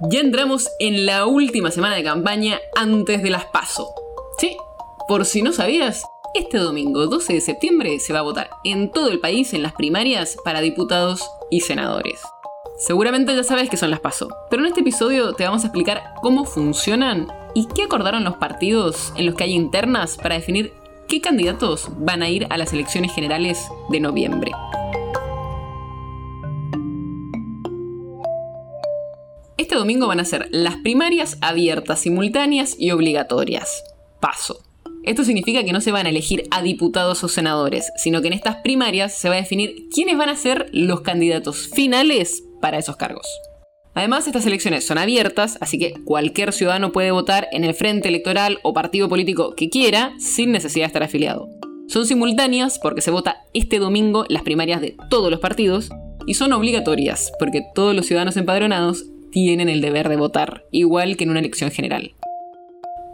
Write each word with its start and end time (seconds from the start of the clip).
Ya 0.00 0.20
entramos 0.20 0.70
en 0.78 1.06
la 1.06 1.26
última 1.26 1.72
semana 1.72 1.96
de 1.96 2.04
campaña 2.04 2.60
antes 2.76 3.20
de 3.20 3.30
las 3.30 3.46
PASO. 3.46 3.88
Sí, 4.38 4.56
por 5.08 5.24
si 5.24 5.42
no 5.42 5.52
sabías, 5.52 6.04
este 6.34 6.58
domingo 6.58 7.08
12 7.08 7.32
de 7.32 7.40
septiembre 7.40 7.98
se 7.98 8.12
va 8.12 8.20
a 8.20 8.22
votar 8.22 8.48
en 8.62 8.92
todo 8.92 9.08
el 9.08 9.18
país 9.18 9.54
en 9.54 9.64
las 9.64 9.72
primarias 9.72 10.36
para 10.44 10.60
diputados 10.60 11.28
y 11.50 11.62
senadores. 11.62 12.20
Seguramente 12.78 13.34
ya 13.34 13.42
sabes 13.42 13.68
qué 13.68 13.76
son 13.76 13.90
las 13.90 13.98
PASO, 13.98 14.28
pero 14.48 14.62
en 14.62 14.68
este 14.68 14.82
episodio 14.82 15.32
te 15.32 15.42
vamos 15.42 15.64
a 15.64 15.66
explicar 15.66 16.14
cómo 16.22 16.44
funcionan 16.44 17.26
y 17.56 17.66
qué 17.66 17.82
acordaron 17.82 18.22
los 18.22 18.36
partidos 18.36 19.12
en 19.16 19.26
los 19.26 19.34
que 19.34 19.44
hay 19.44 19.54
internas 19.54 20.16
para 20.16 20.36
definir 20.36 20.74
qué 21.08 21.20
candidatos 21.20 21.88
van 21.98 22.22
a 22.22 22.28
ir 22.28 22.46
a 22.50 22.56
las 22.56 22.72
elecciones 22.72 23.12
generales 23.12 23.66
de 23.90 23.98
noviembre. 23.98 24.52
Este 29.58 29.74
domingo 29.74 30.06
van 30.06 30.20
a 30.20 30.24
ser 30.24 30.48
las 30.52 30.76
primarias 30.76 31.36
abiertas, 31.40 31.98
simultáneas 31.98 32.76
y 32.78 32.92
obligatorias. 32.92 33.82
Paso. 34.20 34.62
Esto 35.02 35.24
significa 35.24 35.64
que 35.64 35.72
no 35.72 35.80
se 35.80 35.90
van 35.90 36.06
a 36.06 36.10
elegir 36.10 36.44
a 36.52 36.62
diputados 36.62 37.24
o 37.24 37.28
senadores, 37.28 37.90
sino 37.96 38.22
que 38.22 38.28
en 38.28 38.34
estas 38.34 38.58
primarias 38.62 39.18
se 39.18 39.28
va 39.28 39.34
a 39.34 39.38
definir 39.38 39.88
quiénes 39.92 40.16
van 40.16 40.28
a 40.28 40.36
ser 40.36 40.70
los 40.72 41.00
candidatos 41.00 41.70
finales 41.74 42.44
para 42.60 42.78
esos 42.78 42.94
cargos. 42.94 43.26
Además, 43.94 44.28
estas 44.28 44.46
elecciones 44.46 44.86
son 44.86 44.96
abiertas, 44.96 45.58
así 45.60 45.76
que 45.76 45.94
cualquier 46.04 46.52
ciudadano 46.52 46.92
puede 46.92 47.10
votar 47.10 47.48
en 47.50 47.64
el 47.64 47.74
frente 47.74 48.06
electoral 48.06 48.60
o 48.62 48.72
partido 48.72 49.08
político 49.08 49.56
que 49.56 49.70
quiera 49.70 50.12
sin 50.20 50.52
necesidad 50.52 50.84
de 50.84 50.88
estar 50.88 51.02
afiliado. 51.02 51.48
Son 51.88 52.06
simultáneas 52.06 52.78
porque 52.78 53.00
se 53.00 53.10
vota 53.10 53.42
este 53.54 53.80
domingo 53.80 54.24
las 54.28 54.42
primarias 54.42 54.80
de 54.80 54.94
todos 55.10 55.32
los 55.32 55.40
partidos 55.40 55.88
y 56.28 56.34
son 56.34 56.52
obligatorias 56.52 57.32
porque 57.40 57.62
todos 57.74 57.96
los 57.96 58.06
ciudadanos 58.06 58.36
empadronados 58.36 59.04
tienen 59.30 59.68
el 59.68 59.80
deber 59.80 60.08
de 60.08 60.16
votar, 60.16 60.64
igual 60.70 61.16
que 61.16 61.24
en 61.24 61.30
una 61.30 61.40
elección 61.40 61.70
general. 61.70 62.14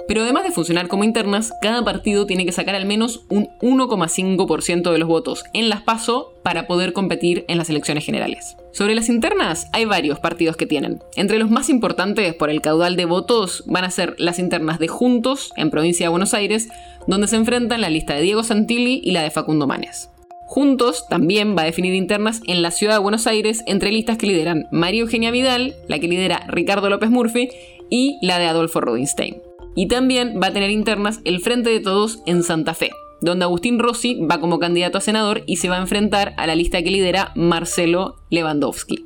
Pero 0.06 0.22
además 0.22 0.44
de 0.44 0.50
funcionar 0.50 0.88
como 0.88 1.04
internas, 1.04 1.52
cada 1.62 1.82
partido 1.82 2.26
tiene 2.26 2.44
que 2.44 2.52
sacar 2.52 2.74
al 2.74 2.84
menos 2.84 3.24
un 3.30 3.48
1,5% 3.62 4.92
de 4.92 4.98
los 4.98 5.08
votos 5.08 5.44
en 5.54 5.70
las 5.70 5.82
PASO 5.82 6.34
para 6.42 6.66
poder 6.66 6.92
competir 6.92 7.44
en 7.48 7.56
las 7.56 7.70
elecciones 7.70 8.04
generales. 8.04 8.56
Sobre 8.72 8.94
las 8.94 9.08
internas, 9.08 9.68
hay 9.72 9.86
varios 9.86 10.18
partidos 10.18 10.56
que 10.56 10.66
tienen. 10.66 11.00
Entre 11.16 11.38
los 11.38 11.50
más 11.50 11.70
importantes 11.70 12.34
por 12.34 12.50
el 12.50 12.60
caudal 12.60 12.96
de 12.96 13.06
votos 13.06 13.64
van 13.66 13.84
a 13.84 13.90
ser 13.90 14.14
las 14.18 14.38
internas 14.38 14.78
de 14.78 14.88
Juntos, 14.88 15.52
en 15.56 15.70
provincia 15.70 16.06
de 16.06 16.10
Buenos 16.10 16.34
Aires, 16.34 16.68
donde 17.06 17.26
se 17.26 17.36
enfrentan 17.36 17.80
la 17.80 17.90
lista 17.90 18.14
de 18.14 18.22
Diego 18.22 18.42
Santilli 18.42 19.00
y 19.02 19.12
la 19.12 19.22
de 19.22 19.30
Facundo 19.30 19.66
Manes. 19.66 20.10
Juntos 20.46 21.06
también 21.08 21.56
va 21.56 21.62
a 21.62 21.66
definir 21.66 21.94
internas 21.94 22.40
en 22.46 22.62
la 22.62 22.70
ciudad 22.70 22.94
de 22.94 23.00
Buenos 23.00 23.26
Aires 23.26 23.62
entre 23.66 23.90
listas 23.90 24.18
que 24.18 24.26
lideran 24.26 24.66
María 24.70 25.00
Eugenia 25.00 25.30
Vidal, 25.30 25.74
la 25.88 25.98
que 25.98 26.08
lidera 26.08 26.46
Ricardo 26.48 26.90
López 26.90 27.10
Murphy 27.10 27.48
y 27.90 28.18
la 28.22 28.38
de 28.38 28.46
Adolfo 28.46 28.80
Rubinstein. 28.80 29.40
Y 29.74 29.88
también 29.88 30.38
va 30.42 30.48
a 30.48 30.52
tener 30.52 30.70
internas 30.70 31.20
el 31.24 31.40
Frente 31.40 31.70
de 31.70 31.80
Todos 31.80 32.20
en 32.26 32.42
Santa 32.42 32.74
Fe, 32.74 32.90
donde 33.20 33.44
Agustín 33.44 33.78
Rossi 33.78 34.20
va 34.20 34.38
como 34.38 34.58
candidato 34.58 34.98
a 34.98 35.00
senador 35.00 35.42
y 35.46 35.56
se 35.56 35.68
va 35.68 35.76
a 35.76 35.80
enfrentar 35.80 36.34
a 36.36 36.46
la 36.46 36.54
lista 36.54 36.82
que 36.82 36.90
lidera 36.90 37.32
Marcelo 37.34 38.16
Lewandowski. 38.30 39.04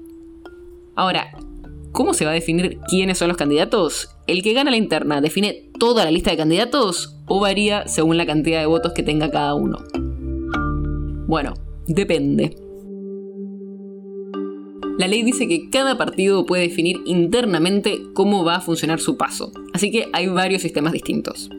Ahora, 0.97 1.31
¿cómo 1.93 2.15
se 2.15 2.25
va 2.25 2.33
a 2.33 2.35
definir 2.35 2.79
quiénes 2.89 3.17
son 3.17 3.29
los 3.29 3.37
candidatos? 3.37 4.11
¿El 4.27 4.43
que 4.43 4.53
gana 4.53 4.73
la 4.73 4.77
interna 4.77 5.21
define 5.21 5.71
toda 5.79 6.05
la 6.05 6.11
lista 6.11 6.33
de 6.33 6.37
candidatos 6.37 7.17
o 7.27 7.41
varía 7.41 7.87
según 7.87 8.17
la 8.17 8.27
cantidad 8.27 8.61
de 8.61 8.67
votos 8.67 8.93
que 8.93 9.05
tenga 9.05 9.31
cada 9.31 9.55
uno? 9.55 9.79
Bueno, 11.29 11.53
depende. 11.87 12.57
La 14.97 15.07
ley 15.07 15.23
dice 15.23 15.47
que 15.47 15.69
cada 15.69 15.99
partido 15.99 16.47
puede 16.47 16.63
definir 16.63 17.01
internamente 17.05 18.01
cómo 18.15 18.47
va 18.47 18.57
a 18.57 18.61
funcionar 18.63 18.99
su 18.99 19.19
paso, 19.19 19.53
así 19.75 19.91
que 19.91 20.09
hay 20.15 20.27
varios 20.29 20.63
sistemas 20.63 20.95
distintos. 20.95 21.51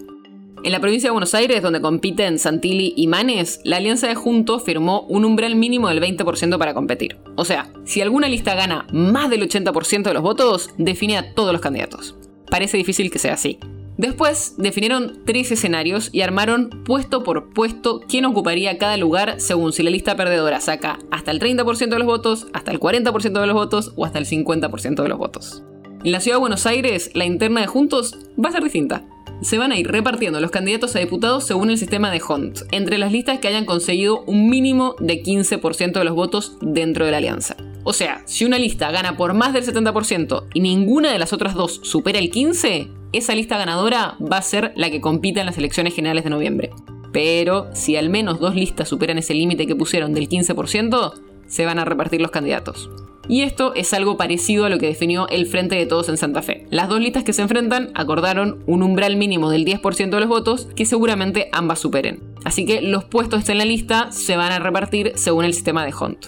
En 0.64 0.72
la 0.72 0.82
provincia 0.82 1.10
de 1.10 1.12
Buenos 1.12 1.36
Aires, 1.36 1.62
donde 1.62 1.82
compiten 1.82 2.40
Santilli 2.40 2.96
y 2.98 3.06
Manes, 3.06 3.62
la 3.64 3.78
Alianza 3.78 4.08
de 4.08 4.16
Juntos 4.16 4.64
firmó 4.64 5.02
un 5.02 5.24
umbral 5.24 5.56
mínimo 5.56 5.88
del 5.88 6.02
20% 6.02 6.58
para 6.58 6.74
competir. 6.74 7.18
O 7.36 7.46
sea, 7.46 7.72
si 7.86 8.02
alguna 8.02 8.28
lista 8.28 8.56
gana 8.56 8.88
más 8.92 9.30
del 9.30 9.48
80% 9.48 10.02
de 10.02 10.14
los 10.16 10.24
votos, 10.24 10.72
define 10.80 11.18
a 11.18 11.36
todos 11.36 11.54
los 11.54 11.62
candidatos. 11.62 12.18
Parece 12.50 12.76
difícil 12.76 13.12
que 13.12 13.20
sea 13.20 13.36
así, 13.36 13.60
Después 14.00 14.54
definieron 14.58 15.26
tres 15.26 15.52
escenarios 15.52 16.08
y 16.14 16.22
armaron 16.22 16.70
puesto 16.86 17.22
por 17.22 17.50
puesto 17.50 18.00
quién 18.08 18.24
ocuparía 18.24 18.78
cada 18.78 18.96
lugar 18.96 19.42
según 19.42 19.74
si 19.74 19.84
la 19.84 19.90
lista 19.90 20.16
perdedora 20.16 20.62
saca 20.62 21.00
hasta 21.12 21.32
el 21.32 21.42
30% 21.42 21.90
de 21.90 22.00
los 22.00 22.08
votos, 22.08 22.48
hasta 22.54 22.72
el 22.72 22.80
40% 22.80 23.42
de 23.42 23.46
los 23.46 23.56
votos 23.56 23.92
o 23.98 24.06
hasta 24.06 24.18
el 24.18 24.26
50% 24.26 25.04
de 25.04 25.10
los 25.10 25.18
votos. 25.18 25.64
En 26.06 26.14
la 26.14 26.22
ciudad 26.22 26.38
de 26.38 26.40
Buenos 26.40 26.66
Aires, 26.66 27.12
la 27.14 27.26
interna 27.26 27.60
de 27.60 27.68
Juntos 27.68 28.18
va 28.42 28.48
a 28.48 28.52
ser 28.54 28.64
distinta. 28.64 29.04
Se 29.42 29.58
van 29.58 29.74
a 29.74 29.78
ir 29.78 29.92
repartiendo 29.92 30.40
los 30.40 30.52
candidatos 30.52 30.96
a 30.96 31.00
diputados 31.00 31.46
según 31.46 31.70
el 31.70 31.78
sistema 31.78 32.10
de 32.10 32.22
Hunt, 32.24 32.60
entre 32.72 33.00
las 33.00 33.12
listas 33.12 33.40
que 33.40 33.50
hayan 33.50 33.66
conseguido 33.66 34.24
un 34.28 34.50
mínimo 34.50 34.96
de 35.00 35.22
15% 35.22 35.92
de 35.92 36.06
los 36.06 36.16
votos 36.16 36.58
dentro 36.62 37.04
de 37.04 37.12
la 37.12 37.18
alianza. 37.18 37.58
O 37.84 37.92
sea, 37.92 38.22
si 38.26 38.46
una 38.46 38.60
lista 38.60 38.92
gana 38.92 39.18
por 39.18 39.34
más 39.34 39.52
del 39.52 39.66
70% 39.66 40.46
y 40.54 40.62
ninguna 40.62 41.12
de 41.12 41.20
las 41.20 41.34
otras 41.34 41.54
dos 41.54 41.82
supera 41.84 42.20
el 42.20 42.32
15%, 42.32 42.99
esa 43.12 43.36
lista 43.36 43.58
ganadora 43.58 44.16
va 44.20 44.38
a 44.38 44.42
ser 44.42 44.72
la 44.76 44.90
que 44.90 45.02
compita 45.02 45.40
en 45.40 45.48
las 45.48 45.58
elecciones 45.58 45.96
generales 45.96 46.24
de 46.24 46.30
noviembre. 46.30 46.70
Pero 47.12 47.68
si 47.74 47.96
al 47.96 48.10
menos 48.10 48.40
dos 48.40 48.56
listas 48.56 48.88
superan 48.88 49.18
ese 49.18 49.34
límite 49.34 49.66
que 49.66 49.76
pusieron 49.76 50.14
del 50.14 50.30
15%, 50.30 51.14
se 51.48 51.66
van 51.66 51.80
a 51.80 51.86
repartir 51.86 52.22
los 52.22 52.32
candidatos. 52.32 52.90
Y 53.28 53.42
esto 53.42 53.74
es 53.76 53.94
algo 53.94 54.18
parecido 54.18 54.66
a 54.66 54.70
lo 54.70 54.80
que 54.80 54.88
definió 54.88 55.28
el 55.30 55.46
Frente 55.46 55.76
de 55.76 55.86
Todos 55.86 56.10
en 56.10 56.18
Santa 56.18 56.42
Fe. 56.42 56.66
Las 56.72 56.90
dos 56.90 57.00
listas 57.00 57.24
que 57.24 57.34
se 57.34 57.44
enfrentan 57.44 57.92
acordaron 57.94 58.64
un 58.66 58.82
umbral 58.82 59.18
mínimo 59.18 59.50
del 59.50 59.66
10% 59.66 60.10
de 60.10 60.20
los 60.20 60.30
votos 60.30 60.68
que 60.76 60.86
seguramente 60.86 61.50
ambas 61.52 61.80
superen. 61.80 62.22
Así 62.44 62.66
que 62.66 62.82
los 62.82 63.06
puestos 63.06 63.48
en 63.50 63.60
la 63.60 63.66
lista 63.66 64.12
se 64.12 64.36
van 64.36 64.52
a 64.52 64.60
repartir 64.60 65.14
según 65.16 65.46
el 65.46 65.54
sistema 65.54 65.86
de 65.86 65.94
Hunt. 65.94 66.28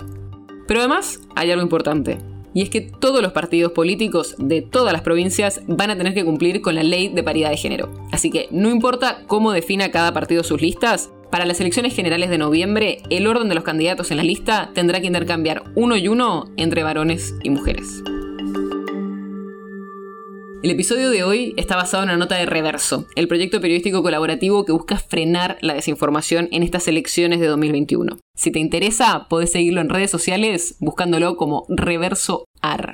Pero 0.68 0.80
además 0.80 1.22
hay 1.36 1.52
algo 1.52 1.64
importante 1.64 2.31
y 2.54 2.62
es 2.62 2.70
que 2.70 2.82
todos 2.82 3.22
los 3.22 3.32
partidos 3.32 3.72
políticos 3.72 4.36
de 4.38 4.62
todas 4.62 4.94
las 4.94 5.02
provincias 5.02 5.62
van 5.68 5.92
a 5.92 5.98
tener 5.98 6.14
que 6.14 6.26
cumplir 6.26 6.62
con 6.62 6.76
la 6.76 6.84
ley 6.84 7.10
de 7.10 7.24
paridad 7.24 7.50
de 7.50 7.58
género. 7.58 7.92
Así 8.12 8.30
que 8.30 8.48
no 8.52 8.70
importa 8.70 9.24
cómo 9.28 9.52
defina 9.52 9.92
cada 9.92 10.14
partido 10.14 10.44
sus 10.44 10.62
listas, 10.62 11.12
para 11.32 11.46
las 11.46 11.62
elecciones 11.62 11.96
generales 11.96 12.30
de 12.30 12.38
noviembre, 12.38 13.04
el 13.10 13.26
orden 13.26 13.48
de 13.48 13.56
los 13.56 13.64
candidatos 13.64 14.12
en 14.12 14.18
la 14.18 14.24
lista 14.24 14.72
tendrá 14.74 15.00
que 15.00 15.08
intercambiar 15.08 15.64
uno 15.76 15.96
y 15.96 16.10
uno 16.10 16.52
entre 16.58 16.84
varones 16.84 17.34
y 17.42 17.50
mujeres. 17.50 18.04
El 20.64 20.70
episodio 20.70 21.10
de 21.10 21.24
hoy 21.24 21.56
está 21.58 21.76
basado 21.76 22.04
en 22.04 22.10
una 22.10 22.20
nota 22.20 22.36
de 22.36 22.46
Reverso, 22.46 23.08
el 23.16 23.28
proyecto 23.28 23.60
periodístico 23.60 24.04
colaborativo 24.04 24.64
que 24.64 24.72
busca 24.72 25.00
frenar 25.00 25.58
la 25.62 25.74
desinformación 25.74 26.50
en 26.52 26.62
estas 26.62 26.88
elecciones 26.88 27.40
de 27.40 27.48
2021. 27.48 28.20
Si 28.38 28.52
te 28.52 28.60
interesa, 28.60 29.26
podés 29.28 29.52
seguirlo 29.52 29.82
en 29.82 29.90
redes 29.90 30.12
sociales 30.12 30.76
buscándolo 30.80 31.36
como 31.36 31.66
Reverso 31.68 32.46
AR. 32.62 32.94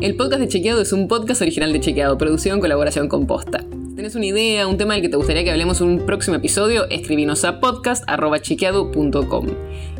El 0.00 0.16
podcast 0.16 0.40
de 0.40 0.48
Chequeado 0.48 0.80
es 0.80 0.94
un 0.94 1.06
podcast 1.06 1.42
original 1.42 1.70
de 1.70 1.80
Chequeado, 1.80 2.16
producido 2.16 2.54
en 2.54 2.62
colaboración 2.62 3.08
con 3.08 3.26
Posta. 3.26 3.60
Si 3.88 3.94
tenés 3.94 4.14
una 4.14 4.24
idea, 4.24 4.66
un 4.66 4.78
tema 4.78 4.94
del 4.94 5.02
que 5.02 5.10
te 5.10 5.18
gustaría 5.18 5.44
que 5.44 5.50
hablemos 5.50 5.82
en 5.82 5.88
un 5.88 6.06
próximo 6.06 6.36
episodio, 6.36 6.88
escribinos 6.88 7.44
a 7.44 7.60
podcast.chequeado.com. 7.60 9.46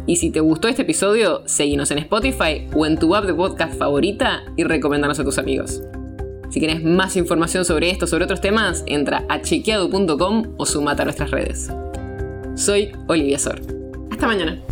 Y 0.06 0.17
si 0.17 0.31
te 0.31 0.41
gustó 0.41 0.69
este 0.69 0.82
episodio, 0.82 1.43
seguinos 1.47 1.91
en 1.91 1.99
Spotify 1.99 2.69
o 2.75 2.87
en 2.87 2.97
tu 2.99 3.14
app 3.14 3.26
de 3.26 3.35
podcast 3.35 3.76
favorita 3.76 4.44
y 4.56 4.64
recomendanos 4.64 5.19
a 5.19 5.25
tus 5.25 5.38
amigos. 5.38 5.82
Si 6.50 6.61
quieres 6.61 6.82
más 6.85 7.17
información 7.17 7.64
sobre 7.64 7.91
esto 7.91 8.05
o 8.05 8.08
sobre 8.08 8.25
otros 8.25 8.41
temas, 8.41 8.85
entra 8.87 9.25
a 9.29 9.41
chequeado.com 9.41 10.55
o 10.56 10.67
sumate 10.67 11.03
a 11.03 11.05
nuestras 11.06 11.32
redes. 11.32 11.70
Soy 12.55 12.93
Olivia 13.08 13.38
Sor. 13.38 13.61
Hasta 14.11 14.26
mañana. 14.26 14.62